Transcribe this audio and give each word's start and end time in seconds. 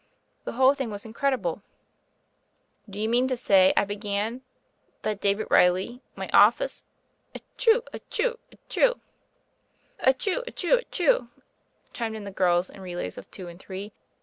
The 0.45 0.53
whole 0.53 0.73
thing 0.73 0.89
was 0.89 1.05
incredible. 1.05 1.61
"Do 2.89 2.99
you 2.99 3.07
mean 3.07 3.27
to 3.27 3.37
say," 3.37 3.71
I 3.77 3.85
began, 3.85 4.41
"that 5.03 5.21
David 5.21 5.45
Reilly, 5.51 6.01
my 6.15 6.27
office— 6.33 6.83
etchoo, 7.35 7.83
etchoo, 7.93 8.39
etchoo!" 8.51 8.95
"Etchoo, 9.99 10.41
etchoo, 10.47 10.79
etchoo!" 10.81 11.27
chimed 11.93 12.15
in 12.15 12.23
the 12.23 12.31
girls, 12.31 12.71
in 12.71 12.81
relays 12.81 13.19
of 13.19 13.29
two 13.29 13.47
and 13.47 13.59
three. 13.59 13.93